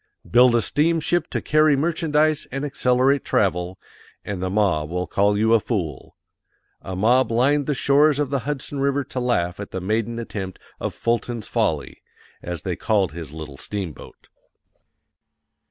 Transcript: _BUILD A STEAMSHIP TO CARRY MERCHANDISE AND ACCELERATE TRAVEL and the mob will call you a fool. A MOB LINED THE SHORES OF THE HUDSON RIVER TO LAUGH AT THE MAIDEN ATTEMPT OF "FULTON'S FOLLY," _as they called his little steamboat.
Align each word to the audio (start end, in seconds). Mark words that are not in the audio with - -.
_BUILD 0.31 0.55
A 0.55 0.61
STEAMSHIP 0.61 1.27
TO 1.27 1.41
CARRY 1.43 1.75
MERCHANDISE 1.75 2.47
AND 2.51 2.65
ACCELERATE 2.65 3.23
TRAVEL 3.23 3.77
and 4.25 4.41
the 4.41 4.49
mob 4.49 4.89
will 4.89 5.05
call 5.05 5.37
you 5.37 5.53
a 5.53 5.59
fool. 5.59 6.15
A 6.81 6.95
MOB 6.95 7.31
LINED 7.31 7.67
THE 7.67 7.75
SHORES 7.75 8.17
OF 8.17 8.31
THE 8.31 8.39
HUDSON 8.39 8.79
RIVER 8.79 9.03
TO 9.03 9.19
LAUGH 9.19 9.59
AT 9.59 9.69
THE 9.69 9.79
MAIDEN 9.79 10.17
ATTEMPT 10.17 10.57
OF 10.79 10.95
"FULTON'S 10.95 11.47
FOLLY," 11.47 12.01
_as 12.43 12.63
they 12.63 12.75
called 12.75 13.11
his 13.11 13.31
little 13.31 13.57
steamboat. 13.59 14.27